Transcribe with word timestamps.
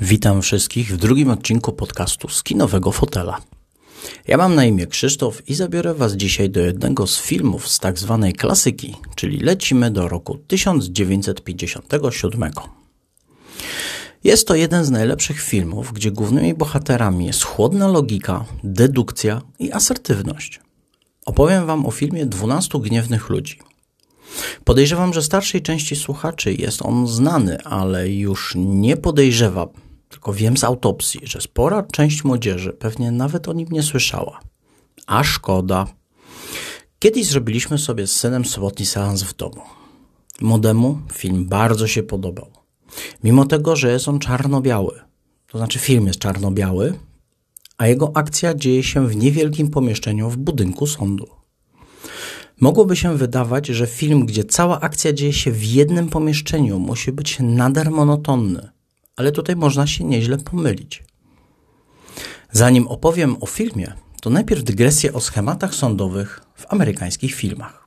Witam 0.00 0.42
wszystkich 0.42 0.94
w 0.94 0.96
drugim 0.96 1.30
odcinku 1.30 1.72
podcastu 1.72 2.28
z 2.28 2.42
kinowego 2.42 2.92
fotela. 2.92 3.38
Ja 4.26 4.36
mam 4.36 4.54
na 4.54 4.64
imię 4.64 4.86
Krzysztof 4.86 5.48
i 5.48 5.54
zabiorę 5.54 5.94
Was 5.94 6.12
dzisiaj 6.12 6.50
do 6.50 6.60
jednego 6.60 7.06
z 7.06 7.20
filmów 7.20 7.68
z 7.68 7.78
tak 7.78 7.98
zwanej 7.98 8.32
klasyki, 8.32 8.94
czyli 9.14 9.38
lecimy 9.38 9.90
do 9.90 10.08
roku 10.08 10.38
1957. 10.48 12.50
Jest 14.24 14.48
to 14.48 14.54
jeden 14.54 14.84
z 14.84 14.90
najlepszych 14.90 15.40
filmów, 15.40 15.92
gdzie 15.92 16.10
głównymi 16.10 16.54
bohaterami 16.54 17.26
jest 17.26 17.42
chłodna 17.42 17.88
logika, 17.88 18.44
dedukcja 18.64 19.42
i 19.58 19.72
asertywność. 19.72 20.60
Opowiem 21.26 21.66
Wam 21.66 21.86
o 21.86 21.90
filmie 21.90 22.26
12 22.26 22.80
gniewnych 22.80 23.28
ludzi. 23.28 23.58
Podejrzewam, 24.64 25.14
że 25.14 25.22
starszej 25.22 25.62
części 25.62 25.96
słuchaczy 25.96 26.54
jest 26.54 26.82
on 26.82 27.06
znany, 27.06 27.64
ale 27.64 28.10
już 28.10 28.52
nie 28.56 28.96
podejrzewam, 28.96 29.68
tylko 30.08 30.32
wiem 30.32 30.56
z 30.56 30.64
autopsji, 30.64 31.20
że 31.24 31.40
spora 31.40 31.82
część 31.82 32.24
młodzieży 32.24 32.72
pewnie 32.72 33.10
nawet 33.10 33.48
o 33.48 33.52
nim 33.52 33.68
nie 33.70 33.82
słyszała. 33.82 34.40
A 35.06 35.24
szkoda. 35.24 35.86
Kiedyś 36.98 37.26
zrobiliśmy 37.26 37.78
sobie 37.78 38.06
z 38.06 38.16
synem 38.16 38.44
sobotni 38.44 38.86
seans 38.86 39.22
w 39.22 39.36
domu. 39.36 39.62
Modemu 40.40 40.98
film 41.12 41.46
bardzo 41.48 41.86
się 41.86 42.02
podobał. 42.02 42.50
Mimo 43.24 43.44
tego, 43.44 43.76
że 43.76 43.92
jest 43.92 44.08
on 44.08 44.18
czarno-biały. 44.18 45.00
To 45.46 45.58
znaczy 45.58 45.78
film 45.78 46.06
jest 46.06 46.18
czarno-biały, 46.18 46.98
a 47.78 47.86
jego 47.86 48.10
akcja 48.14 48.54
dzieje 48.54 48.82
się 48.82 49.08
w 49.08 49.16
niewielkim 49.16 49.70
pomieszczeniu 49.70 50.30
w 50.30 50.36
budynku 50.36 50.86
sądu. 50.86 51.26
Mogłoby 52.60 52.96
się 52.96 53.16
wydawać, 53.16 53.66
że 53.66 53.86
film, 53.86 54.26
gdzie 54.26 54.44
cała 54.44 54.80
akcja 54.80 55.12
dzieje 55.12 55.32
się 55.32 55.52
w 55.52 55.64
jednym 55.64 56.08
pomieszczeniu, 56.08 56.78
musi 56.78 57.12
być 57.12 57.38
nader 57.40 57.90
monotonny, 57.90 58.68
ale 59.18 59.32
tutaj 59.32 59.56
można 59.56 59.86
się 59.86 60.04
nieźle 60.04 60.38
pomylić. 60.38 61.04
Zanim 62.52 62.88
opowiem 62.88 63.36
o 63.40 63.46
filmie, 63.46 63.92
to 64.20 64.30
najpierw 64.30 64.64
dygresję 64.64 65.12
o 65.12 65.20
schematach 65.20 65.74
sądowych 65.74 66.40
w 66.54 66.72
amerykańskich 66.72 67.34
filmach. 67.34 67.84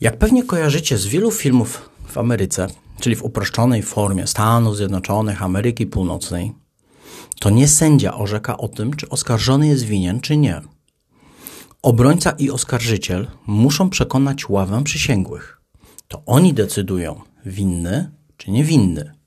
Jak 0.00 0.18
pewnie 0.18 0.44
kojarzycie 0.44 0.98
z 0.98 1.06
wielu 1.06 1.30
filmów 1.30 1.90
w 2.06 2.18
Ameryce, 2.18 2.66
czyli 3.00 3.16
w 3.16 3.22
uproszczonej 3.22 3.82
formie 3.82 4.26
Stanów 4.26 4.76
Zjednoczonych, 4.76 5.42
Ameryki 5.42 5.86
Północnej, 5.86 6.52
to 7.40 7.50
nie 7.50 7.68
sędzia 7.68 8.14
orzeka 8.14 8.56
o 8.56 8.68
tym, 8.68 8.96
czy 8.96 9.08
oskarżony 9.08 9.66
jest 9.66 9.84
winien, 9.84 10.20
czy 10.20 10.36
nie. 10.36 10.60
Obrońca 11.82 12.30
i 12.30 12.50
oskarżyciel 12.50 13.26
muszą 13.46 13.90
przekonać 13.90 14.48
ławę 14.48 14.84
przysięgłych. 14.84 15.60
To 16.08 16.22
oni 16.26 16.54
decydują, 16.54 17.20
winny 17.46 18.10
czy 18.36 18.50
niewinny. 18.50 19.19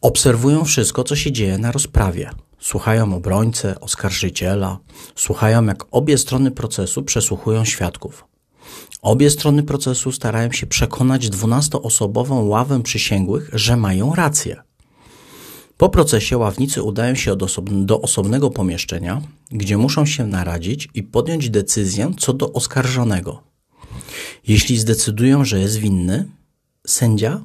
Obserwują 0.00 0.64
wszystko, 0.64 1.04
co 1.04 1.16
się 1.16 1.32
dzieje 1.32 1.58
na 1.58 1.72
rozprawie. 1.72 2.30
Słuchają 2.58 3.14
obrońcę, 3.14 3.80
oskarżyciela, 3.80 4.78
słuchają, 5.16 5.64
jak 5.64 5.84
obie 5.90 6.18
strony 6.18 6.50
procesu 6.50 7.02
przesłuchują 7.02 7.64
świadków. 7.64 8.24
Obie 9.02 9.30
strony 9.30 9.62
procesu 9.62 10.12
starają 10.12 10.52
się 10.52 10.66
przekonać 10.66 11.28
dwunastoosobową 11.28 12.46
ławę 12.46 12.82
przysięgłych, 12.82 13.50
że 13.52 13.76
mają 13.76 14.14
rację. 14.14 14.62
Po 15.76 15.88
procesie 15.88 16.38
ławnicy 16.38 16.82
udają 16.82 17.14
się 17.14 17.36
do, 17.70 18.00
osobnego 18.00 18.50
pomieszczenia, 18.50 19.22
gdzie 19.50 19.76
muszą 19.78 20.06
się 20.06 20.26
naradzić 20.26 20.88
i 20.94 21.02
podjąć 21.02 21.50
decyzję 21.50 22.12
co 22.18 22.32
do 22.32 22.52
oskarżonego. 22.52 23.42
Jeśli 24.46 24.78
zdecydują, 24.78 25.44
że 25.44 25.60
jest 25.60 25.76
winny, 25.76 26.28
sędzia 26.86 27.40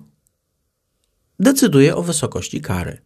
decyduje 1.40 1.96
o 1.96 2.04
wysokości 2.04 2.62
kary. 2.62 2.98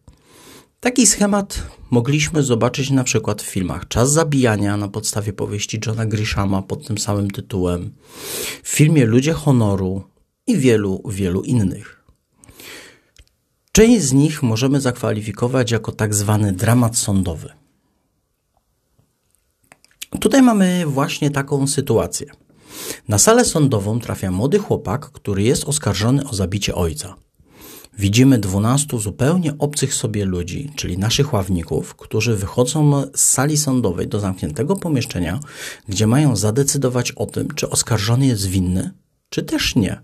Taki 0.80 1.06
schemat 1.06 1.62
mogliśmy 1.90 2.42
zobaczyć 2.42 2.90
na 2.90 3.04
przykład 3.04 3.42
w 3.42 3.46
filmach 3.46 3.88
Czas 3.88 4.12
zabijania 4.12 4.76
na 4.76 4.88
podstawie 4.88 5.32
powieści 5.32 5.80
Johna 5.86 6.06
Grishama 6.06 6.62
pod 6.62 6.86
tym 6.86 6.98
samym 6.98 7.30
tytułem, 7.30 7.92
w 8.62 8.68
filmie 8.68 9.06
Ludzie 9.06 9.32
honoru 9.32 10.02
i 10.46 10.56
wielu, 10.56 11.02
wielu 11.08 11.42
innych. 11.42 12.04
Część 13.72 14.04
z 14.04 14.12
nich 14.12 14.42
możemy 14.42 14.80
zakwalifikować 14.80 15.70
jako 15.70 15.92
tak 15.92 16.14
zwany 16.14 16.52
dramat 16.52 16.98
sądowy. 16.98 17.48
Tutaj 20.20 20.42
mamy 20.42 20.86
właśnie 20.86 21.30
taką 21.30 21.66
sytuację. 21.66 22.26
Na 23.08 23.18
salę 23.18 23.44
sądową 23.44 24.00
trafia 24.00 24.30
młody 24.30 24.58
chłopak, 24.58 25.10
który 25.10 25.42
jest 25.42 25.64
oskarżony 25.64 26.28
o 26.28 26.34
zabicie 26.34 26.74
ojca. 26.74 27.14
Widzimy 27.98 28.38
dwunastu 28.38 28.98
zupełnie 28.98 29.58
obcych 29.58 29.94
sobie 29.94 30.24
ludzi, 30.24 30.70
czyli 30.76 30.98
naszych 30.98 31.32
ławników, 31.32 31.94
którzy 31.94 32.36
wychodzą 32.36 33.02
z 33.14 33.20
sali 33.20 33.56
sądowej 33.56 34.08
do 34.08 34.20
zamkniętego 34.20 34.76
pomieszczenia, 34.76 35.40
gdzie 35.88 36.06
mają 36.06 36.36
zadecydować 36.36 37.12
o 37.12 37.26
tym, 37.26 37.48
czy 37.54 37.70
oskarżony 37.70 38.26
jest 38.26 38.46
winny, 38.46 38.90
czy 39.28 39.42
też 39.42 39.76
nie. 39.76 40.00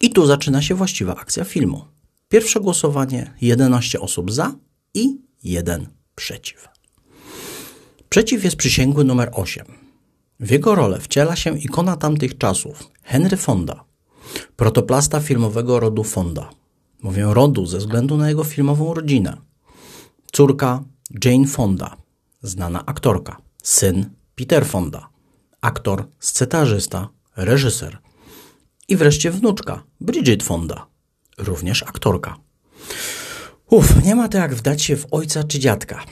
I 0.00 0.10
tu 0.10 0.26
zaczyna 0.26 0.62
się 0.62 0.74
właściwa 0.74 1.16
akcja 1.16 1.44
filmu. 1.44 1.84
Pierwsze 2.28 2.60
głosowanie 2.60 3.34
11 3.40 4.00
osób 4.00 4.32
za 4.32 4.54
i 4.94 5.18
1 5.44 5.86
przeciw. 6.14 6.68
Przeciw 8.08 8.44
jest 8.44 8.56
przysięgły 8.56 9.04
numer 9.04 9.30
8. 9.32 9.66
W 10.40 10.50
jego 10.50 10.74
rolę 10.74 11.00
wciela 11.00 11.36
się 11.36 11.58
ikona 11.58 11.96
tamtych 11.96 12.38
czasów, 12.38 12.90
Henry 13.02 13.36
Fonda, 13.36 13.84
protoplasta 14.56 15.20
filmowego 15.20 15.80
rodu 15.80 16.04
Fonda. 16.04 16.50
Mówię 17.02 17.26
rodu 17.30 17.66
ze 17.66 17.78
względu 17.78 18.16
na 18.16 18.28
jego 18.28 18.44
filmową 18.44 18.94
rodzinę. 18.94 19.36
Córka 20.32 20.84
Jane 21.24 21.46
Fonda, 21.46 21.96
znana 22.42 22.86
aktorka. 22.86 23.36
Syn 23.62 24.10
Peter 24.34 24.66
Fonda, 24.66 25.08
aktor, 25.60 26.04
scetarzysta, 26.20 27.08
reżyser. 27.36 27.98
I 28.88 28.96
wreszcie 28.96 29.30
wnuczka 29.30 29.82
Bridget 30.00 30.42
Fonda, 30.42 30.86
również 31.38 31.82
aktorka. 31.82 32.36
Uf, 33.70 34.04
nie 34.04 34.14
ma 34.14 34.28
to 34.28 34.38
jak 34.38 34.54
wdać 34.54 34.82
się 34.82 34.96
w 34.96 35.06
ojca 35.10 35.44
czy 35.44 35.58
dziadka. 35.58 36.04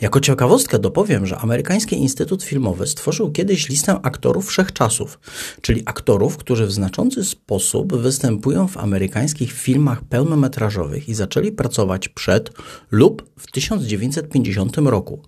Jako 0.00 0.20
ciekawostkę 0.20 0.78
dopowiem, 0.78 1.26
że 1.26 1.38
Amerykański 1.38 1.96
Instytut 1.96 2.42
Filmowy 2.42 2.86
stworzył 2.86 3.32
kiedyś 3.32 3.68
listę 3.68 4.00
aktorów 4.02 4.48
wszechczasów, 4.48 5.18
czyli 5.60 5.82
aktorów, 5.86 6.36
którzy 6.36 6.66
w 6.66 6.72
znaczący 6.72 7.24
sposób 7.24 7.96
występują 7.96 8.68
w 8.68 8.76
amerykańskich 8.76 9.52
filmach 9.52 10.04
pełnometrażowych 10.04 11.08
i 11.08 11.14
zaczęli 11.14 11.52
pracować 11.52 12.08
przed 12.08 12.50
lub 12.90 13.30
w 13.38 13.52
1950 13.52 14.76
roku. 14.76 15.22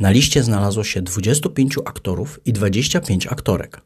Na 0.00 0.10
liście 0.10 0.42
znalazło 0.42 0.84
się 0.84 1.02
25 1.02 1.78
aktorów 1.84 2.40
i 2.44 2.52
25 2.52 3.26
aktorek. 3.26 3.80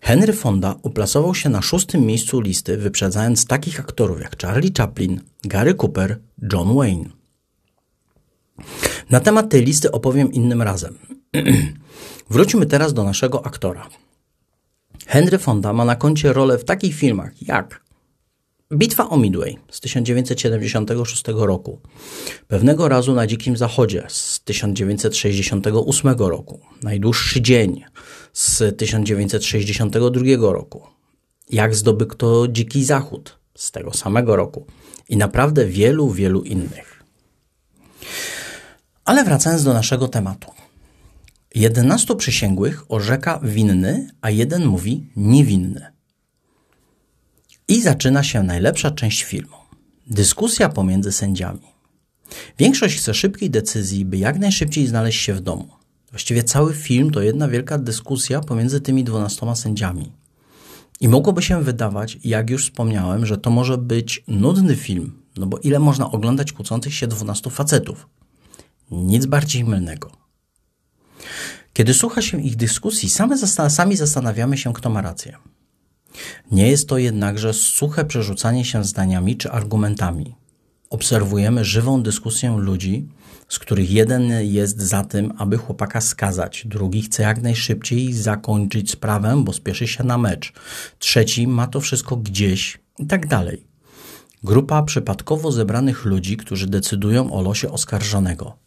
Henry 0.00 0.32
Fonda 0.32 0.74
uplasował 0.82 1.34
się 1.34 1.48
na 1.48 1.62
szóstym 1.62 2.06
miejscu 2.06 2.40
listy, 2.40 2.76
wyprzedzając 2.76 3.46
takich 3.46 3.80
aktorów 3.80 4.20
jak 4.20 4.42
Charlie 4.42 4.72
Chaplin, 4.78 5.20
Gary 5.44 5.74
Cooper, 5.74 6.20
John 6.52 6.76
Wayne. 6.76 7.23
Na 9.10 9.20
temat 9.20 9.50
tej 9.50 9.64
listy 9.64 9.90
opowiem 9.90 10.32
innym 10.32 10.62
razem. 10.62 10.98
Wróćmy 12.30 12.66
teraz 12.66 12.92
do 12.92 13.04
naszego 13.04 13.46
aktora. 13.46 13.88
Henry 15.06 15.38
Fonda 15.38 15.72
ma 15.72 15.84
na 15.84 15.96
koncie 15.96 16.32
rolę 16.32 16.58
w 16.58 16.64
takich 16.64 16.94
filmach 16.94 17.42
jak 17.42 17.84
Bitwa 18.72 19.08
o 19.08 19.16
Midway 19.16 19.58
z 19.70 19.80
1976 19.80 21.24
roku, 21.28 21.80
Pewnego 22.48 22.88
razu 22.88 23.14
na 23.14 23.26
Dzikim 23.26 23.56
Zachodzie 23.56 24.04
z 24.08 24.40
1968 24.40 26.14
roku, 26.18 26.60
Najdłuższy 26.82 27.42
dzień 27.42 27.84
z 28.32 28.76
1962 28.78 30.52
roku, 30.52 30.86
Jak 31.50 31.74
zdobyto 31.74 32.48
Dziki 32.48 32.84
Zachód 32.84 33.38
z 33.54 33.70
tego 33.70 33.92
samego 33.92 34.36
roku 34.36 34.66
i 35.08 35.16
naprawdę 35.16 35.66
wielu, 35.66 36.10
wielu 36.10 36.42
innych. 36.42 36.93
Ale 39.04 39.24
wracając 39.24 39.64
do 39.64 39.74
naszego 39.74 40.08
tematu. 40.08 40.50
11 41.54 42.16
przysięgłych 42.16 42.84
orzeka 42.88 43.40
winny, 43.42 44.10
a 44.20 44.30
jeden 44.30 44.66
mówi 44.66 45.10
niewinny. 45.16 45.86
I 47.68 47.82
zaczyna 47.82 48.22
się 48.22 48.42
najlepsza 48.42 48.90
część 48.90 49.22
filmu. 49.22 49.56
Dyskusja 50.06 50.68
pomiędzy 50.68 51.12
sędziami. 51.12 51.74
Większość 52.58 52.98
chce 52.98 53.14
szybkiej 53.14 53.50
decyzji, 53.50 54.04
by 54.04 54.16
jak 54.16 54.38
najszybciej 54.38 54.86
znaleźć 54.86 55.20
się 55.20 55.34
w 55.34 55.40
domu. 55.40 55.68
Właściwie 56.10 56.42
cały 56.42 56.74
film 56.74 57.10
to 57.10 57.22
jedna 57.22 57.48
wielka 57.48 57.78
dyskusja 57.78 58.40
pomiędzy 58.40 58.80
tymi 58.80 59.04
dwunastoma 59.04 59.54
sędziami. 59.54 60.12
I 61.00 61.08
mogłoby 61.08 61.42
się 61.42 61.62
wydawać, 61.62 62.18
jak 62.24 62.50
już 62.50 62.64
wspomniałem, 62.64 63.26
że 63.26 63.38
to 63.38 63.50
może 63.50 63.78
być 63.78 64.24
nudny 64.28 64.76
film, 64.76 65.12
no 65.36 65.46
bo 65.46 65.58
ile 65.58 65.78
można 65.78 66.10
oglądać 66.10 66.52
kłócących 66.52 66.94
się 66.94 67.06
dwunastu 67.06 67.50
facetów? 67.50 68.08
Nic 68.90 69.26
bardziej 69.26 69.64
mylnego. 69.64 70.10
Kiedy 71.72 71.94
słucha 71.94 72.22
się 72.22 72.42
ich 72.42 72.56
dyskusji, 72.56 73.10
same 73.10 73.38
sami 73.70 73.96
zastanawiamy 73.96 74.58
się, 74.58 74.72
kto 74.72 74.90
ma 74.90 75.02
rację. 75.02 75.36
Nie 76.50 76.68
jest 76.68 76.88
to 76.88 76.98
jednakże 76.98 77.52
suche 77.52 78.04
przerzucanie 78.04 78.64
się 78.64 78.84
zdaniami 78.84 79.36
czy 79.36 79.50
argumentami. 79.50 80.34
Obserwujemy 80.90 81.64
żywą 81.64 82.02
dyskusję 82.02 82.56
ludzi, 82.58 83.08
z 83.48 83.58
których 83.58 83.90
jeden 83.90 84.32
jest 84.42 84.82
za 84.82 85.04
tym, 85.04 85.32
aby 85.38 85.58
chłopaka 85.58 86.00
skazać, 86.00 86.66
drugi 86.66 87.02
chce 87.02 87.22
jak 87.22 87.42
najszybciej 87.42 88.12
zakończyć 88.12 88.90
sprawę, 88.90 89.42
bo 89.44 89.52
spieszy 89.52 89.86
się 89.86 90.04
na 90.04 90.18
mecz, 90.18 90.52
trzeci 90.98 91.48
ma 91.48 91.66
to 91.66 91.80
wszystko 91.80 92.16
gdzieś 92.16 92.80
i 92.98 93.06
tak 93.06 93.26
dalej. 93.26 93.66
Grupa 94.44 94.82
przypadkowo 94.82 95.52
zebranych 95.52 96.04
ludzi, 96.04 96.36
którzy 96.36 96.66
decydują 96.66 97.32
o 97.32 97.42
losie 97.42 97.70
oskarżonego. 97.70 98.63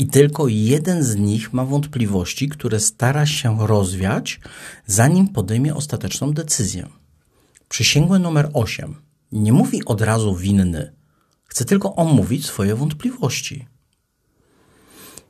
I 0.00 0.06
tylko 0.06 0.48
jeden 0.48 1.02
z 1.02 1.16
nich 1.16 1.52
ma 1.52 1.64
wątpliwości, 1.64 2.48
które 2.48 2.80
stara 2.80 3.26
się 3.26 3.66
rozwiać, 3.66 4.40
zanim 4.86 5.28
podejmie 5.28 5.74
ostateczną 5.74 6.32
decyzję. 6.32 6.88
Przysięgły 7.68 8.18
numer 8.18 8.50
8 8.52 8.94
nie 9.32 9.52
mówi 9.52 9.84
od 9.84 10.00
razu 10.00 10.36
winny, 10.36 10.92
chce 11.44 11.64
tylko 11.64 11.94
omówić 11.94 12.46
swoje 12.46 12.74
wątpliwości. 12.74 13.66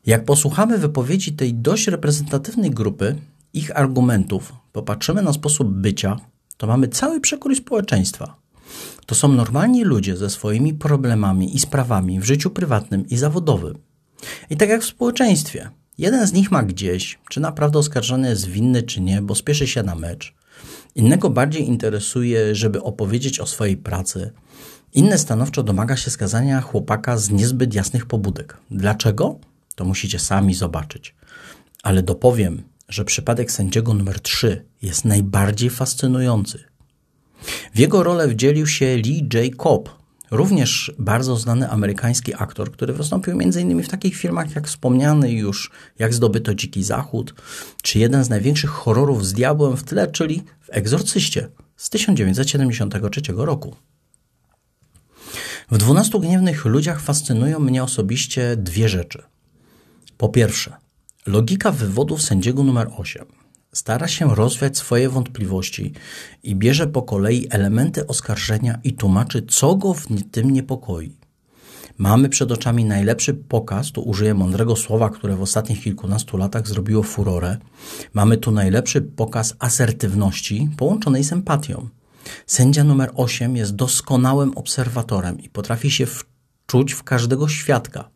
Jak 0.06 0.24
posłuchamy 0.24 0.78
wypowiedzi 0.78 1.32
tej 1.32 1.54
dość 1.54 1.86
reprezentatywnej 1.86 2.70
grupy, 2.70 3.16
ich 3.52 3.76
argumentów, 3.76 4.52
popatrzymy 4.72 5.22
na 5.22 5.32
sposób 5.32 5.68
bycia, 5.68 6.16
to 6.56 6.66
mamy 6.66 6.88
cały 6.88 7.20
przekrój 7.20 7.56
społeczeństwa. 7.56 8.36
To 9.06 9.14
są 9.14 9.28
normalni 9.28 9.84
ludzie 9.84 10.16
ze 10.16 10.30
swoimi 10.30 10.74
problemami 10.74 11.56
i 11.56 11.58
sprawami 11.58 12.20
w 12.20 12.24
życiu 12.24 12.50
prywatnym 12.50 13.08
i 13.08 13.16
zawodowym. 13.16 13.89
I 14.50 14.56
tak 14.56 14.68
jak 14.68 14.82
w 14.82 14.86
społeczeństwie, 14.86 15.70
jeden 15.98 16.26
z 16.26 16.32
nich 16.32 16.50
ma 16.50 16.62
gdzieś, 16.62 17.18
czy 17.28 17.40
naprawdę 17.40 17.78
oskarżony 17.78 18.28
jest 18.28 18.46
winny, 18.46 18.82
czy 18.82 19.00
nie, 19.00 19.22
bo 19.22 19.34
spieszy 19.34 19.66
się 19.66 19.82
na 19.82 19.94
mecz. 19.94 20.34
Innego 20.94 21.30
bardziej 21.30 21.68
interesuje, 21.68 22.54
żeby 22.54 22.82
opowiedzieć 22.82 23.40
o 23.40 23.46
swojej 23.46 23.76
pracy. 23.76 24.32
Inne 24.92 25.18
stanowczo 25.18 25.62
domaga 25.62 25.96
się 25.96 26.10
skazania 26.10 26.60
chłopaka 26.60 27.16
z 27.16 27.30
niezbyt 27.30 27.74
jasnych 27.74 28.06
pobudek. 28.06 28.56
Dlaczego? 28.70 29.38
To 29.74 29.84
musicie 29.84 30.18
sami 30.18 30.54
zobaczyć. 30.54 31.14
Ale 31.82 32.02
dopowiem, 32.02 32.62
że 32.88 33.04
przypadek 33.04 33.52
sędziego 33.52 33.94
numer 33.94 34.20
3 34.20 34.64
jest 34.82 35.04
najbardziej 35.04 35.70
fascynujący. 35.70 36.64
W 37.74 37.78
jego 37.78 38.02
rolę 38.02 38.28
wdzielił 38.28 38.66
się 38.66 38.96
Lee 38.96 39.28
J. 39.34 39.56
Cobb, 39.56 39.99
również 40.30 40.92
bardzo 40.98 41.36
znany 41.36 41.70
amerykański 41.70 42.34
aktor, 42.34 42.72
który 42.72 42.92
wystąpił 42.92 43.32
m.in. 43.40 43.82
w 43.82 43.88
takich 43.88 44.16
filmach 44.16 44.54
jak 44.54 44.68
wspomniany 44.68 45.32
już 45.32 45.70
Jak 45.98 46.14
zdobyto 46.14 46.54
Dziki 46.54 46.84
Zachód, 46.84 47.34
czy 47.82 47.98
jeden 47.98 48.24
z 48.24 48.28
największych 48.28 48.70
horrorów 48.70 49.26
z 49.26 49.32
diabłem 49.32 49.76
w 49.76 49.84
tle, 49.84 50.06
czyli 50.06 50.42
w 50.60 50.68
Egzorcyście 50.70 51.48
z 51.76 51.90
1973 51.90 53.20
roku. 53.36 53.76
W 55.70 55.78
Dwunastu 55.78 56.20
Gniewnych 56.20 56.64
Ludziach 56.64 57.00
fascynują 57.00 57.58
mnie 57.58 57.82
osobiście 57.84 58.56
dwie 58.56 58.88
rzeczy. 58.88 59.22
Po 60.16 60.28
pierwsze, 60.28 60.76
logika 61.26 61.72
wywodów 61.72 62.22
sędziego 62.22 62.64
numer 62.64 62.90
8 62.96 63.39
stara 63.72 64.08
się 64.08 64.34
rozwiać 64.34 64.78
swoje 64.78 65.08
wątpliwości 65.08 65.92
i 66.42 66.56
bierze 66.56 66.86
po 66.86 67.02
kolei 67.02 67.46
elementy 67.50 68.06
oskarżenia 68.06 68.78
i 68.84 68.92
tłumaczy, 68.92 69.42
co 69.42 69.76
go 69.76 69.94
w 69.94 70.06
tym 70.30 70.50
niepokoi. 70.50 71.16
Mamy 71.98 72.28
przed 72.28 72.52
oczami 72.52 72.84
najlepszy 72.84 73.34
pokaz, 73.34 73.92
tu 73.92 74.02
użyję 74.02 74.34
mądrego 74.34 74.76
słowa, 74.76 75.10
które 75.10 75.36
w 75.36 75.42
ostatnich 75.42 75.82
kilkunastu 75.82 76.36
latach 76.36 76.68
zrobiło 76.68 77.02
furorę. 77.02 77.56
Mamy 78.14 78.36
tu 78.36 78.50
najlepszy 78.50 79.02
pokaz 79.02 79.54
asertywności 79.58 80.70
połączonej 80.76 81.24
z 81.24 81.32
empatią. 81.32 81.88
Sędzia 82.46 82.84
numer 82.84 83.10
8 83.14 83.56
jest 83.56 83.74
doskonałym 83.74 84.58
obserwatorem 84.58 85.40
i 85.40 85.48
potrafi 85.48 85.90
się 85.90 86.06
wczuć 86.06 86.92
w 86.92 87.02
każdego 87.02 87.48
świadka. 87.48 88.10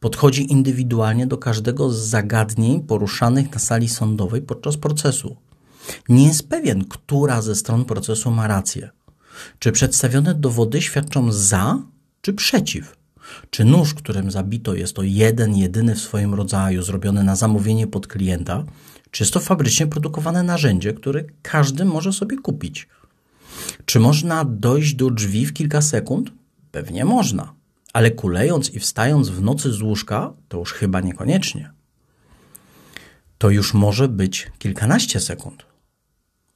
Podchodzi 0.00 0.52
indywidualnie 0.52 1.26
do 1.26 1.38
każdego 1.38 1.90
z 1.90 1.98
zagadnień 1.98 2.80
poruszanych 2.80 3.52
na 3.52 3.58
sali 3.58 3.88
sądowej 3.88 4.42
podczas 4.42 4.76
procesu. 4.76 5.36
Nie 6.08 6.26
jest 6.26 6.48
pewien, 6.48 6.84
która 6.84 7.42
ze 7.42 7.54
stron 7.54 7.84
procesu 7.84 8.30
ma 8.30 8.46
rację. 8.46 8.90
Czy 9.58 9.72
przedstawione 9.72 10.34
dowody 10.34 10.82
świadczą 10.82 11.32
za, 11.32 11.78
czy 12.20 12.32
przeciw? 12.32 12.96
Czy 13.50 13.64
nóż, 13.64 13.94
którym 13.94 14.30
zabito, 14.30 14.74
jest 14.74 14.94
to 14.94 15.02
jeden, 15.02 15.56
jedyny 15.56 15.94
w 15.94 16.00
swoim 16.00 16.34
rodzaju, 16.34 16.82
zrobiony 16.82 17.24
na 17.24 17.36
zamówienie 17.36 17.86
pod 17.86 18.06
klienta, 18.06 18.64
czy 19.10 19.22
jest 19.22 19.34
to 19.34 19.40
fabrycznie 19.40 19.86
produkowane 19.86 20.42
narzędzie, 20.42 20.92
które 20.92 21.24
każdy 21.42 21.84
może 21.84 22.12
sobie 22.12 22.38
kupić? 22.38 22.88
Czy 23.84 24.00
można 24.00 24.44
dojść 24.44 24.94
do 24.94 25.10
drzwi 25.10 25.46
w 25.46 25.52
kilka 25.52 25.82
sekund? 25.82 26.32
Pewnie 26.72 27.04
można 27.04 27.59
ale 27.92 28.10
kulejąc 28.10 28.70
i 28.70 28.80
wstając 28.80 29.28
w 29.28 29.42
nocy 29.42 29.72
z 29.72 29.82
łóżka, 29.82 30.32
to 30.48 30.58
już 30.58 30.72
chyba 30.72 31.00
niekoniecznie. 31.00 31.72
To 33.38 33.50
już 33.50 33.74
może 33.74 34.08
być 34.08 34.52
kilkanaście 34.58 35.20
sekund. 35.20 35.66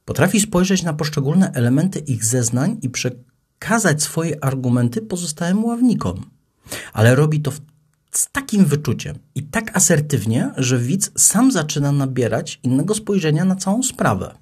Potrafi 0.05 0.39
spojrzeć 0.39 0.83
na 0.83 0.93
poszczególne 0.93 1.51
elementy 1.51 1.99
ich 1.99 2.25
zeznań 2.25 2.77
i 2.81 2.89
przekazać 2.89 4.03
swoje 4.03 4.43
argumenty 4.43 5.01
pozostałym 5.01 5.65
ławnikom, 5.65 6.29
ale 6.93 7.15
robi 7.15 7.41
to 7.41 7.51
z 8.11 8.31
takim 8.31 8.65
wyczuciem 8.65 9.19
i 9.35 9.43
tak 9.43 9.77
asertywnie, 9.77 10.51
że 10.57 10.79
widz 10.79 11.11
sam 11.17 11.51
zaczyna 11.51 11.91
nabierać 11.91 12.59
innego 12.63 12.95
spojrzenia 12.95 13.45
na 13.45 13.55
całą 13.55 13.83
sprawę. 13.83 14.35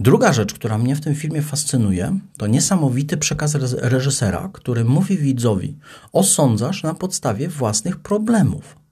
Druga 0.00 0.32
rzecz, 0.32 0.54
która 0.54 0.78
mnie 0.78 0.96
w 0.96 1.00
tym 1.00 1.14
filmie 1.14 1.42
fascynuje, 1.42 2.18
to 2.36 2.46
niesamowity 2.46 3.16
przekaz 3.16 3.54
reżysera, 3.72 4.50
który 4.52 4.84
mówi 4.84 5.18
widzowi: 5.18 5.76
osądzasz 6.12 6.82
na 6.82 6.94
podstawie 6.94 7.48
własnych 7.48 7.98
problemów. 7.98 8.82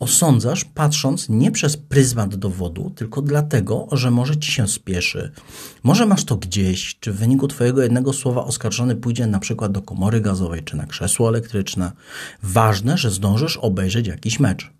Osądzasz 0.00 0.64
patrząc 0.64 1.28
nie 1.28 1.50
przez 1.50 1.76
pryzmat 1.76 2.36
dowodu, 2.36 2.92
tylko 2.96 3.22
dlatego, 3.22 3.88
że 3.92 4.10
może 4.10 4.36
ci 4.36 4.52
się 4.52 4.68
spieszy. 4.68 5.32
Może 5.82 6.06
masz 6.06 6.24
to 6.24 6.36
gdzieś, 6.36 6.96
czy 7.00 7.12
w 7.12 7.16
wyniku 7.16 7.48
twojego 7.48 7.82
jednego 7.82 8.12
słowa 8.12 8.44
oskarżony 8.44 8.96
pójdzie 8.96 9.26
na 9.26 9.38
przykład 9.38 9.72
do 9.72 9.82
komory 9.82 10.20
gazowej, 10.20 10.62
czy 10.62 10.76
na 10.76 10.86
krzesło 10.86 11.28
elektryczne. 11.28 11.92
Ważne, 12.42 12.98
że 12.98 13.10
zdążysz 13.10 13.56
obejrzeć 13.56 14.06
jakiś 14.06 14.40
mecz. 14.40 14.70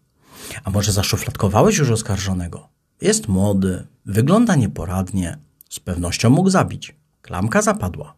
A 0.65 0.71
może 0.71 0.93
zaszufladkowałeś 0.93 1.79
już 1.79 1.91
oskarżonego? 1.91 2.69
Jest 3.01 3.29
młody, 3.29 3.85
wygląda 4.07 4.57
nieporadnie, 4.57 5.39
z 5.75 5.81
pewnością 5.81 6.31
mógł 6.31 6.51
zabić. 6.51 6.97
Klamka 7.23 7.63
zapadła. 7.63 8.15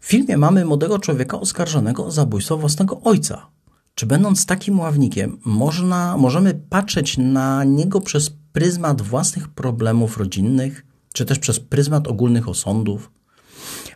W 0.00 0.06
filmie 0.06 0.36
mamy 0.36 0.64
młodego 0.64 0.98
człowieka 0.98 1.40
oskarżonego 1.40 2.06
o 2.06 2.10
zabójstwo 2.10 2.56
własnego 2.56 3.00
ojca. 3.00 3.46
Czy 3.94 4.06
będąc 4.06 4.46
takim 4.46 4.80
ławnikiem, 4.80 5.38
można, 5.44 6.16
możemy 6.16 6.54
patrzeć 6.54 7.18
na 7.18 7.64
niego 7.64 8.00
przez 8.00 8.30
pryzmat 8.52 9.02
własnych 9.02 9.48
problemów 9.48 10.18
rodzinnych, 10.18 10.86
czy 11.12 11.24
też 11.24 11.38
przez 11.38 11.60
pryzmat 11.60 12.08
ogólnych 12.08 12.48
osądów? 12.48 13.10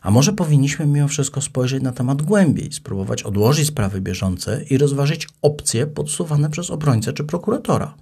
A 0.03 0.11
może 0.11 0.33
powinniśmy 0.33 0.87
mimo 0.87 1.09
wszystko 1.09 1.41
spojrzeć 1.41 1.83
na 1.83 1.93
temat 1.93 2.23
głębiej, 2.23 2.73
spróbować 2.73 3.23
odłożyć 3.23 3.69
sprawy 3.69 4.01
bieżące 4.01 4.65
i 4.71 4.79
rozważyć 4.79 5.29
opcje 5.43 5.87
podsuwane 5.87 6.51
przez 6.51 6.71
obrońcę 6.71 7.13
czy 7.13 7.25
prokuratora? 7.25 7.95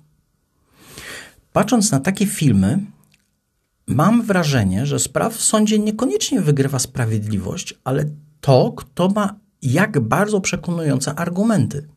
Patrząc 1.52 1.90
na 1.90 2.00
takie 2.00 2.26
filmy, 2.26 2.95
Mam 3.86 4.22
wrażenie, 4.22 4.86
że 4.86 4.98
spraw 4.98 5.34
w 5.34 5.42
sądzie 5.42 5.78
niekoniecznie 5.78 6.40
wygrywa 6.40 6.78
sprawiedliwość, 6.78 7.74
ale 7.84 8.04
to, 8.40 8.72
kto 8.76 9.08
ma 9.08 9.34
jak 9.62 10.00
bardzo 10.00 10.40
przekonujące 10.40 11.14
argumenty. 11.14 11.88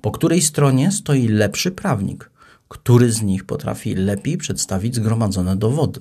Po 0.00 0.10
której 0.10 0.42
stronie 0.42 0.92
stoi 0.92 1.28
lepszy 1.28 1.70
prawnik, 1.70 2.30
który 2.68 3.12
z 3.12 3.22
nich 3.22 3.44
potrafi 3.44 3.94
lepiej 3.94 4.38
przedstawić 4.38 4.94
zgromadzone 4.94 5.56
dowody. 5.56 6.00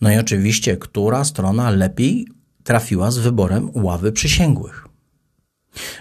No 0.00 0.12
i 0.12 0.18
oczywiście, 0.18 0.76
która 0.76 1.24
strona 1.24 1.70
lepiej 1.70 2.28
trafiła 2.64 3.10
z 3.10 3.18
wyborem 3.18 3.70
ławy 3.74 4.12
przysięgłych. 4.12 4.86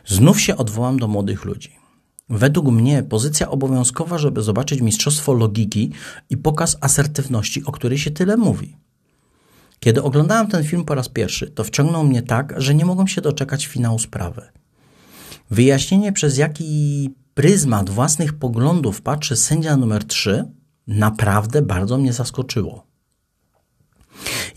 Znów 0.05 0.41
się 0.41 0.57
odwołam 0.57 0.99
do 0.99 1.07
młodych 1.07 1.45
ludzi. 1.45 1.82
Według 2.33 2.67
mnie 2.67 3.03
pozycja 3.03 3.49
obowiązkowa, 3.49 4.17
żeby 4.17 4.41
zobaczyć 4.41 4.81
mistrzostwo 4.81 5.33
logiki 5.33 5.91
i 6.29 6.37
pokaz 6.37 6.77
asertywności, 6.81 7.65
o 7.65 7.71
której 7.71 7.97
się 7.97 8.11
tyle 8.11 8.37
mówi. 8.37 8.77
Kiedy 9.79 10.03
oglądałem 10.03 10.47
ten 10.47 10.63
film 10.63 10.85
po 10.85 10.95
raz 10.95 11.09
pierwszy, 11.09 11.47
to 11.47 11.63
wciągnął 11.63 12.03
mnie 12.03 12.21
tak, 12.21 12.53
że 12.57 12.75
nie 12.75 12.85
mogłem 12.85 13.07
się 13.07 13.21
doczekać 13.21 13.65
finału 13.65 13.99
sprawy. 13.99 14.41
Wyjaśnienie, 15.51 16.13
przez 16.13 16.37
jaki 16.37 17.09
pryzmat 17.33 17.89
własnych 17.89 18.33
poglądów 18.33 19.01
patrzy 19.01 19.35
sędzia 19.35 19.77
numer 19.77 20.03
3, 20.03 20.45
naprawdę 20.87 21.61
bardzo 21.61 21.97
mnie 21.97 22.13
zaskoczyło. 22.13 22.87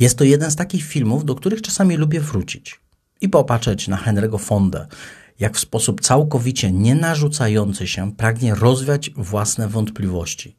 Jest 0.00 0.18
to 0.18 0.24
jeden 0.24 0.50
z 0.50 0.56
takich 0.56 0.84
filmów, 0.84 1.24
do 1.24 1.34
których 1.34 1.62
czasami 1.62 1.96
lubię 1.96 2.20
wrócić 2.20 2.80
i 3.20 3.28
popatrzeć 3.28 3.88
na 3.88 3.96
Henry'ego 3.96 4.38
Fondę, 4.38 4.86
jak 5.40 5.56
w 5.56 5.60
sposób 5.60 6.00
całkowicie 6.00 6.72
nienarzucający 6.72 7.86
się 7.86 8.12
pragnie 8.12 8.54
rozwiać 8.54 9.10
własne 9.16 9.68
wątpliwości. 9.68 10.56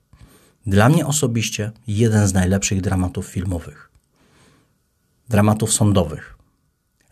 Dla 0.65 0.89
mnie 0.89 1.05
osobiście 1.05 1.71
jeden 1.87 2.27
z 2.27 2.33
najlepszych 2.33 2.81
dramatów 2.81 3.27
filmowych. 3.27 3.91
Dramatów 5.29 5.73
sądowych. 5.73 6.37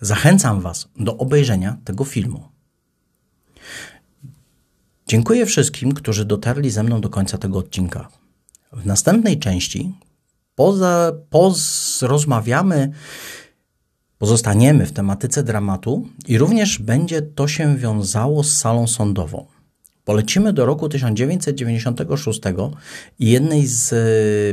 Zachęcam 0.02 0.62
Was 0.62 0.90
do 1.00 1.18
obejrzenia 1.18 1.78
tego 1.86 2.04
filmu. 2.04 2.48
Dziękuję 5.08 5.46
wszystkim, 5.46 5.92
którzy 5.92 6.26
dotarli 6.26 6.72
ze 6.72 6.84
mną 6.84 7.02
do 7.02 7.10
końca 7.10 7.38
tego 7.38 7.60
odcinka. 7.60 8.10
W 8.74 8.86
następnej 8.86 9.40
części 9.40 9.94
poza, 10.56 11.12
poz, 11.30 12.02
rozmawiamy, 12.02 12.92
pozostaniemy 14.18 14.86
w 14.86 14.92
tematyce 14.92 15.44
dramatu 15.44 16.08
i 16.28 16.38
również 16.38 16.80
będzie 16.80 17.22
to 17.22 17.48
się 17.48 17.78
wiązało 17.78 18.44
z 18.44 18.58
salą 18.58 18.88
sądową. 18.88 19.46
Polecimy 20.06 20.54
do 20.54 20.66
roku 20.66 20.90
1996 20.90 22.42
i 23.20 23.30
jednej 23.30 23.68
z 23.68 23.94
e, 23.94 23.98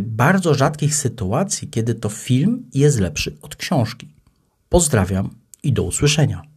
bardzo 0.00 0.54
rzadkich 0.54 0.94
sytuacji, 0.96 1.68
kiedy 1.68 1.94
to 1.94 2.08
film 2.08 2.70
jest 2.74 3.00
lepszy 3.00 3.36
od 3.42 3.56
książki. 3.56 4.08
Pozdrawiam 4.68 5.30
i 5.62 5.72
do 5.72 5.82
usłyszenia. 5.82 6.51